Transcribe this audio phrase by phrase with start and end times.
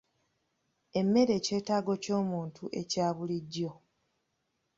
[0.99, 3.71] Emmere kyetaago ky'omuntu ekya bulijjo.